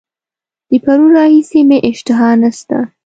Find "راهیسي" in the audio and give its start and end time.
1.17-1.61